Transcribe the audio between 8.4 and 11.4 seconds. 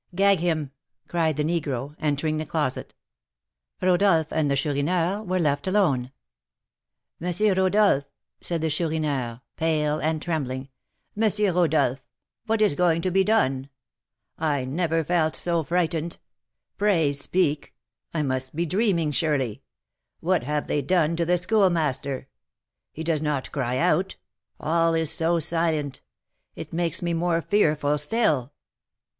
said the Chourineur, pale and trembling, "M.